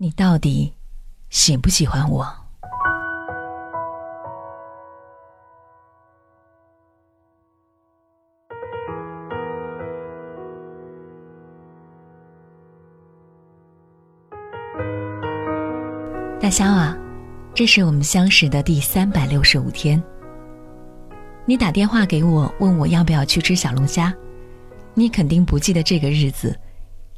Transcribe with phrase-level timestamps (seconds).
[0.00, 0.72] 你到底
[1.28, 2.24] 喜不喜欢我？
[16.40, 16.96] 大肖啊，
[17.52, 20.00] 这是我们相识的第三百六十五天。
[21.44, 24.14] 你打电话给我，问我要不要去吃小龙虾。
[24.94, 26.56] 你肯定不记得这个日子，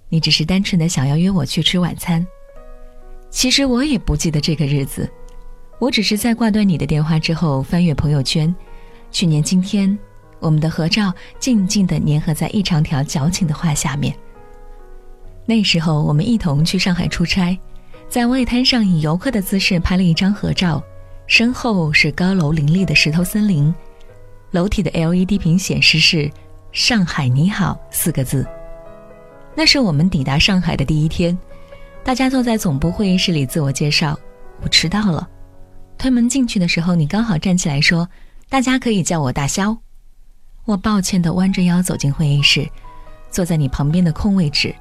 [0.09, 2.27] 你只是单纯的想要约我去吃晚餐。
[3.31, 5.09] 其实我也不记得这个日子，
[5.79, 8.52] 我只是在挂断你的电话之后翻阅朋友圈，
[9.12, 9.97] 去年今天，
[10.41, 14.15] 我们的合照静静的粘合在一长条矫情的话下面。
[15.47, 17.57] 那时候我们一同去上海出差，
[18.09, 20.83] 在外滩上以游客的姿势拍了一张合照，
[21.27, 23.73] 身后是高楼林立的石头森林，
[24.51, 26.30] 楼体的 LED 屏显示是
[26.73, 28.45] “上海你好”四个字。
[29.55, 31.37] 那是我们抵达上海的第一天。
[32.02, 34.18] 大家坐在总部会议室里自我介绍，
[34.62, 35.28] 我迟到了。
[35.98, 38.09] 推门进去的时候，你刚好站起来说
[38.48, 39.76] ：“大家可以叫我大肖。”
[40.65, 42.68] 我抱歉地弯着腰走进会议室，
[43.30, 44.74] 坐在你旁边的空位置。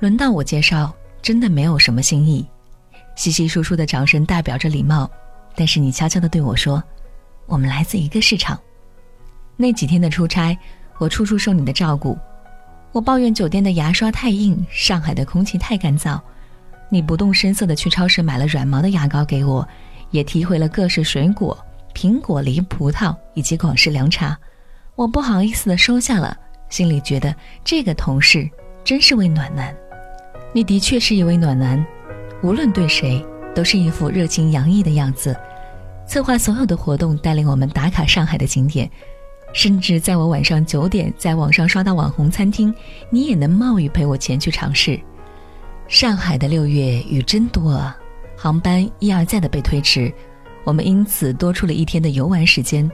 [0.00, 2.46] 轮到我介绍，真的没有什么新意。
[3.14, 5.10] 稀稀疏疏的掌声代表着礼貌，
[5.54, 6.82] 但是你悄悄地对我说
[7.46, 8.60] ：“我们来自一个市场。”
[9.56, 10.56] 那几天的出差，
[10.98, 12.16] 我处处受你的照顾。
[12.92, 16.20] 我抱怨酒店的牙刷太硬，上海的空气太干燥。
[16.88, 19.66] 你不动声色地去超市买了软毛的牙膏给我，
[20.10, 21.56] 也提回了各式水果，
[21.94, 24.38] 苹果、梨、葡萄以及广式凉茶。
[24.94, 26.36] 我不好意思地收下了，
[26.68, 28.48] 心里觉得这个同事
[28.84, 29.74] 真是位暖男。
[30.52, 31.84] 你的确是一位暖男，
[32.42, 33.22] 无论对谁
[33.54, 35.36] 都是一副热情洋溢的样子。
[36.06, 38.88] 策划所有的活动，带领我们打卡上海的景点，
[39.52, 42.72] 甚至在我晚上九点在网上刷到网红餐厅，
[43.10, 45.00] 你也能冒雨陪我前去尝试。
[45.88, 47.96] 上海的六月雨真多啊，
[48.36, 50.12] 航班一而再的被推迟，
[50.64, 52.90] 我们因此多出了一天的游玩时间。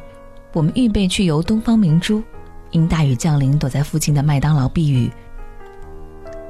[0.52, 2.22] 我们预备去游东方明珠，
[2.70, 5.10] 因大雨降临，躲在附近的麦当劳避雨。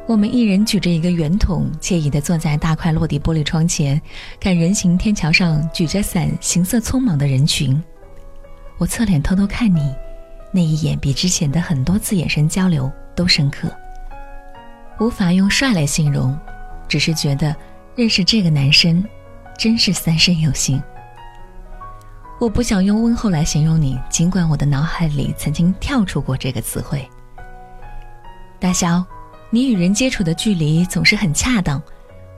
[0.08, 4.02] 我们一人举着一个圆筒，惬意地坐在大块落地玻璃窗前，
[4.40, 7.80] 看人行天桥上举着伞、行色匆忙的人群。
[8.78, 9.94] 我侧脸偷偷看你，
[10.52, 13.72] 那一眼比之前的很多次眼神交流都深刻。
[15.00, 16.38] 无法用帅来形容，
[16.86, 17.54] 只是觉得
[17.94, 19.04] 认识这个男生，
[19.58, 20.80] 真是三生有幸。
[22.38, 27.08] 我不想用温厚来形容你，尽管我的脑海里曾经跳出过这个词汇。
[28.60, 29.04] 大肖，
[29.50, 31.82] 你与人接触的距离总是很恰当，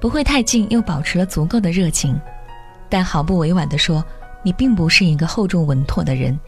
[0.01, 2.19] 不会太近，又保持了足够的热情。
[2.89, 4.05] 但毫不委婉地说，
[4.43, 6.39] 你并不是一个厚重稳妥的人，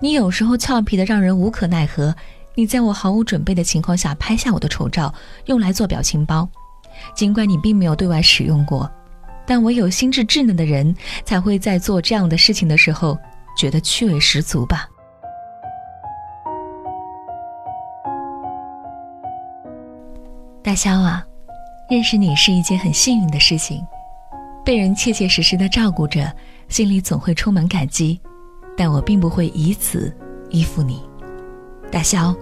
[0.00, 2.14] 你有时候俏皮的让人无可奈何。
[2.58, 5.14] 你在我毫无准备的情况下拍下我的丑照，
[5.44, 6.48] 用来做表情包。
[7.14, 8.90] 尽管你并没有对外使用过，
[9.46, 10.92] 但唯有心智稚嫩的人
[11.24, 13.16] 才会在做这样的事情的时候
[13.56, 14.88] 觉得趣味十足吧。
[20.60, 21.24] 大肖啊，
[21.88, 23.86] 认识你是一件很幸运的事情，
[24.64, 26.34] 被人切切实实的照顾着，
[26.68, 28.20] 心里总会充满感激。
[28.76, 30.12] 但我并不会以此
[30.50, 31.00] 依附你，
[31.88, 32.34] 大肖。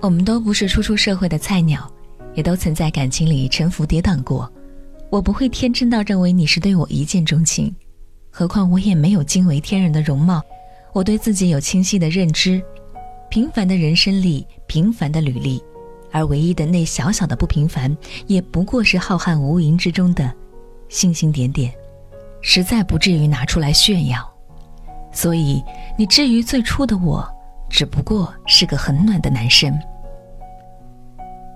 [0.00, 1.90] 我们都不是初出社会的菜鸟，
[2.34, 4.50] 也都曾在感情里沉浮跌宕过。
[5.10, 7.74] 我不会天真到认为你是对我一见钟情，
[8.30, 10.42] 何况我也没有惊为天人的容貌。
[10.92, 12.62] 我对自己有清晰的认知，
[13.30, 15.62] 平凡的人生里，平凡的履历，
[16.10, 17.94] 而唯一的那小小的不平凡，
[18.26, 20.32] 也不过是浩瀚无垠之中的
[20.88, 21.72] 星星点点，
[22.40, 24.26] 实在不至于拿出来炫耀。
[25.12, 25.62] 所以，
[25.98, 27.28] 你至于最初的我。
[27.68, 29.76] 只不过是个很暖的男生。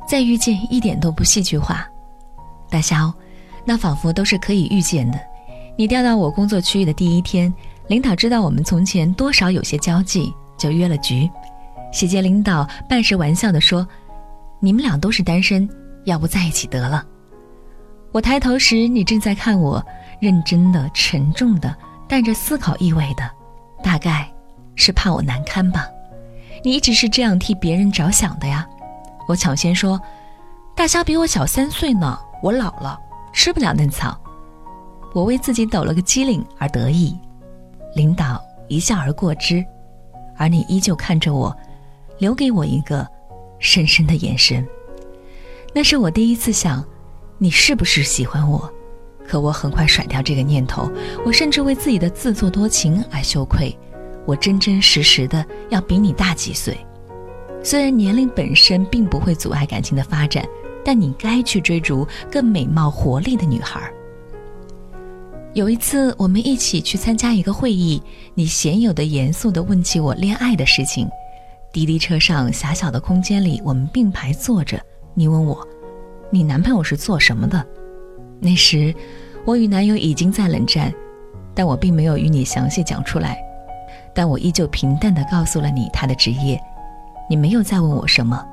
[0.09, 1.87] 再遇见一点都不戏剧化，
[2.69, 3.13] 大肖，
[3.65, 5.21] 那仿佛都是可以预见的。
[5.77, 7.53] 你调到我工作区域的第一天，
[7.87, 11.31] 领导知道我们从前多少有些交际，就约了局。
[11.93, 13.87] 喜结领导半是玩笑的说
[14.61, 15.69] ：“你们俩都是单身，
[16.05, 17.05] 要不在一起得了。”
[18.13, 19.85] 我抬头时，你正在看我，
[20.21, 21.75] 认真的、沉重的，
[22.09, 23.31] 带着思考意味的，
[23.83, 24.29] 大概
[24.75, 25.89] 是怕我难堪吧。
[26.63, 28.67] 你一直是这样替别人着想的呀！
[29.27, 30.01] 我抢先说
[30.75, 32.99] ：“大肖比我小三岁呢，我老了，
[33.33, 34.19] 吃不了嫩草。”
[35.15, 37.19] 我为自己抖了个机灵而得意。
[37.95, 39.65] 领导一笑而过之，
[40.37, 41.57] 而你依旧看着我，
[42.19, 43.07] 留给我一个
[43.59, 44.65] 深深的眼神。
[45.75, 46.85] 那是我第一次想，
[47.39, 48.73] 你是不是喜欢我？
[49.27, 50.91] 可我很快甩掉这个念头，
[51.25, 53.77] 我甚至为自己的自作多情而羞愧。
[54.27, 56.77] 我真真实实的要比你大几岁，
[57.63, 60.45] 虽然年龄本身并不会阻碍感情的发展，
[60.85, 63.91] 但你该去追逐更美貌活力的女孩。
[65.53, 68.01] 有一次，我们一起去参加一个会议，
[68.35, 71.09] 你鲜有的严肃地问起我恋爱的事情。
[71.73, 74.81] 滴滴车上狭小的空间里，我们并排坐着。
[75.13, 75.67] 你问我，
[76.31, 77.67] 你男朋友是做什么的？
[78.39, 78.95] 那时，
[79.45, 80.95] 我与男友已经在冷战，
[81.53, 83.37] 但我并没有与你详细讲出来。
[84.15, 86.61] 但我依旧平淡地告诉了你他的职业。
[87.29, 88.45] 你没有再问我什么，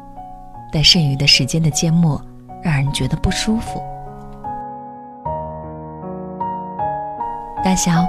[0.71, 2.21] 但剩余的时间的缄默，
[2.61, 3.81] 让人觉得不舒服。
[7.63, 8.05] 大小，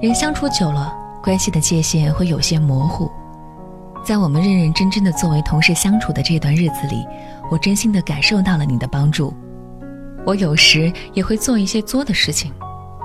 [0.00, 3.10] 人相处久了，关系的界限会有些模糊。
[4.04, 7.06] 在我们认认真真的作为同事相处的这段日子里，
[7.50, 9.32] 我真心的感受到了你的帮助。
[10.26, 12.52] 我有时也会做一些作的事情，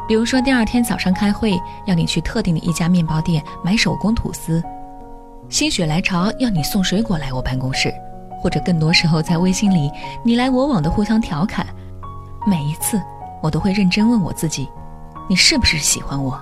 [0.08, 4.64] 比如说第二天早上开会要你去特定的一家面包店买手工吐司，
[5.50, 7.94] 心血来潮要你送水果来我办公室，
[8.42, 9.92] 或者更多时候在微信里
[10.24, 11.68] 你来我往的互相调侃。
[12.46, 13.02] 每一次，
[13.42, 14.70] 我都会认真问我自己。
[15.30, 16.40] 你是不是喜欢我？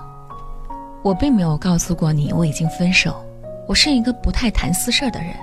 [1.02, 3.20] 我并没有告诉过你我已经分手。
[3.66, 5.34] 我是一个不太谈私事的人，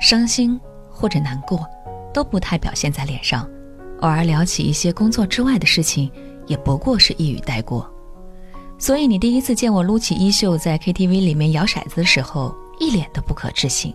[0.00, 1.64] 伤心或者难过
[2.12, 3.48] 都不太表现在脸上，
[4.00, 6.10] 偶尔聊起一些工作之外的事情，
[6.50, 7.88] 也不过是一语带过。
[8.76, 13.94] 所以你第一次见我撸起衣袖在 KTV 里面摇骰子的时候，一脸的不可置信。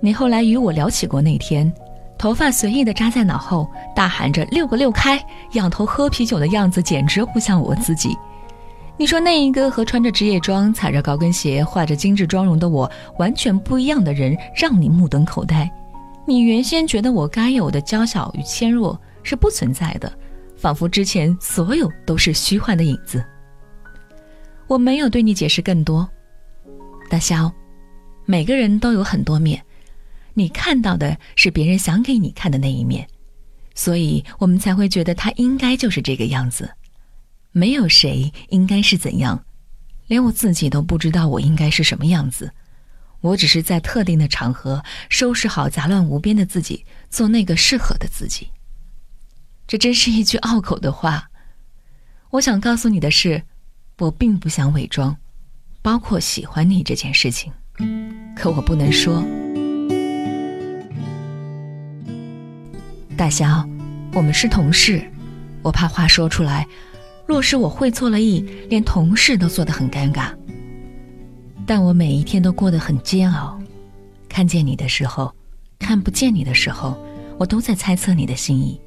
[0.00, 1.70] 你后来与我聊起过那天。
[2.18, 5.20] 头发随意的扎在脑后，大喊着“六个六开”，
[5.54, 8.16] 仰头喝啤酒的样子简直不像我自己。
[8.96, 12.88] 你说那一个和穿着职业装、踩着高跟鞋、画着精致妆容的我
[13.18, 15.68] 完全不一样的人，让你目瞪口呆。
[16.24, 20.12] 你原先觉得我该有的娇小与纤弱是不存在的，
[20.62, 23.20] 仿佛之前所有都是虚幻的影子。
[24.68, 26.08] 我没有对你解释更多，
[27.10, 27.52] 大肖，
[28.26, 29.60] 每个人都有很多面。
[30.34, 33.04] 你看到的是别人想给你看的那一面，
[33.74, 36.70] 所以我们才会觉得他应该就是这个样子。
[37.50, 39.44] 没有谁应该是怎样，
[40.06, 42.48] 连我自己都不知道我应该是什么样子。
[43.20, 48.48] 我只是在特定的场合收拾好杂乱无边的自己，做那个适合的自己。
[49.66, 51.28] 这真是一句拗口的话。
[52.30, 53.42] 我想告诉你的是，
[53.98, 55.16] 我并不想伪装，
[55.82, 57.52] 包括喜欢你这件事情，
[58.34, 59.22] 可我不能说。
[63.16, 63.68] 大肖，
[64.14, 65.02] 我们是同事，
[65.62, 66.66] 我怕话说出来，
[67.26, 70.34] 若是我会错了意，连同事都做得很尴尬。
[71.64, 73.60] 但我每一天都过得很煎熬，
[74.28, 75.32] 看见你的时候，
[75.78, 76.98] 看不见你的时候，
[77.38, 78.80] 我都在猜测你的心意。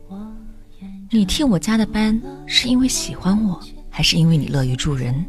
[1.12, 3.60] 你替我加的班，是因为喜欢我，
[3.90, 5.24] 还是因为你乐于助人？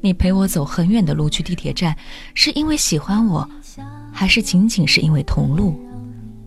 [0.00, 1.94] 你陪我走很远的路去地铁站，
[2.32, 3.48] 是因为喜欢我，
[4.12, 5.78] 还是仅仅是因为同路？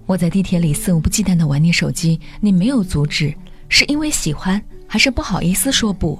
[0.07, 3.33] 我在地铁里肆无忌惮地玩你手机，你没有阻止，
[3.69, 6.19] 是因为喜欢还是不好意思说不？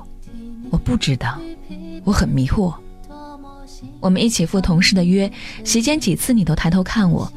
[0.70, 1.40] 我不知道，
[2.04, 2.74] 我很迷惑。
[4.00, 5.32] 我们一起赴同事的约，
[5.64, 7.32] 席间几次你都抬头看我，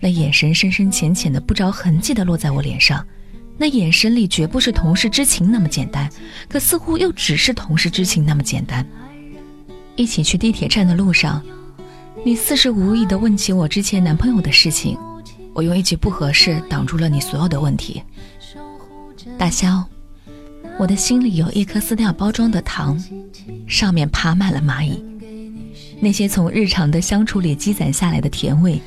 [0.00, 3.04] 那眼神深深浅浅的，不着痕迹地落在我脸上，
[3.56, 6.08] 那眼神里绝不是同事之情那么简单，
[6.48, 8.86] 可似乎又只是同事之情那么简单。
[9.96, 11.40] 一起去地铁站的路上，
[12.24, 14.98] 你似是无意地问起我之前男朋友的事情。
[15.54, 18.02] 我用一句不合适挡住了你所有的问题，
[19.38, 19.84] 大肖，
[20.80, 23.00] 我的心里有一颗撕掉包装的糖，
[23.68, 25.00] 上面爬满了蚂蚁，
[26.00, 28.82] 那些从日常的相处里积攒下来的甜味，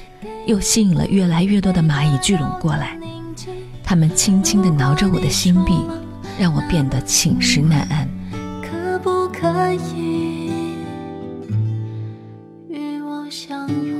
[0.45, 2.99] 又吸引了越来越多的蚂蚁聚拢过来，
[3.89, 5.81] 他们轻轻地挠着我的心壁，
[6.37, 8.05] 让我变得寝食难安。
[8.61, 10.73] 可不可以
[12.67, 13.95] 与我相拥？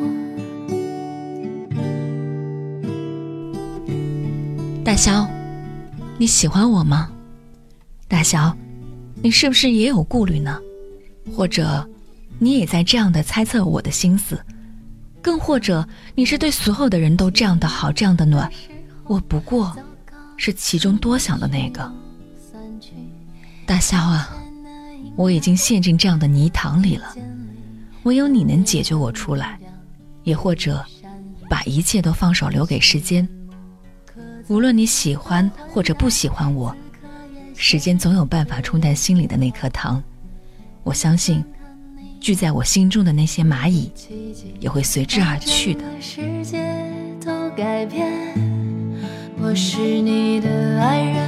[4.83, 5.25] 大肖，
[6.17, 7.09] 你喜欢我吗？
[8.09, 8.53] 大肖，
[9.23, 10.59] 你是不是也有顾虑呢？
[11.33, 11.89] 或者，
[12.39, 14.37] 你也在这样的猜测我的心思？
[15.21, 18.51] 更或者，你是对所有的人都这样的好，这样的暖？
[19.07, 19.75] 我不过
[20.35, 21.91] 是其中多想的那个。
[23.65, 24.29] 大肖啊，
[25.15, 27.15] 我已经陷进这样的泥塘里了，
[28.03, 29.59] 唯有你能解救我出来，
[30.23, 30.85] 也或者，
[31.49, 33.27] 把一切都放手留给时间。
[34.47, 36.73] 无论你喜欢或者不喜欢我，
[37.55, 40.01] 时间总有办法冲淡心里的那颗糖。
[40.83, 41.43] 我相信，
[42.21, 43.91] 聚在我心中的那些蚂蚁，
[44.61, 45.83] 也会随之而去的。
[49.39, 50.49] 我是你的
[50.81, 51.26] 爱人，